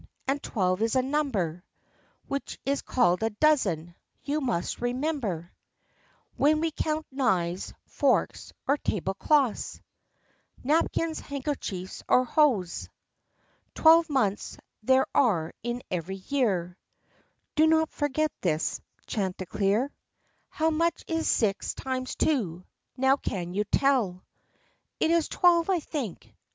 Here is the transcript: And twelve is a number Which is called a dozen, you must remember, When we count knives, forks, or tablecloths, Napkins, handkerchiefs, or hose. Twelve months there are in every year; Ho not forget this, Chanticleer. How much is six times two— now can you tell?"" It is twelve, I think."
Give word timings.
And 0.27 0.41
twelve 0.41 0.81
is 0.81 0.95
a 0.95 1.03
number 1.03 1.63
Which 2.27 2.57
is 2.65 2.81
called 2.81 3.21
a 3.21 3.29
dozen, 3.29 3.93
you 4.23 4.41
must 4.41 4.81
remember, 4.81 5.53
When 6.37 6.59
we 6.59 6.71
count 6.71 7.05
knives, 7.11 7.71
forks, 7.85 8.51
or 8.67 8.77
tablecloths, 8.77 9.79
Napkins, 10.63 11.19
handkerchiefs, 11.19 12.01
or 12.07 12.23
hose. 12.25 12.89
Twelve 13.75 14.09
months 14.09 14.57
there 14.81 15.05
are 15.13 15.53
in 15.61 15.83
every 15.91 16.15
year; 16.29 16.79
Ho 17.59 17.65
not 17.67 17.91
forget 17.91 18.31
this, 18.41 18.81
Chanticleer. 19.05 19.93
How 20.49 20.71
much 20.71 21.03
is 21.07 21.27
six 21.27 21.75
times 21.75 22.15
two— 22.15 22.63
now 22.97 23.17
can 23.17 23.53
you 23.53 23.65
tell?"" 23.65 24.25
It 24.99 25.11
is 25.11 25.27
twelve, 25.27 25.69
I 25.69 25.79
think." 25.79 26.33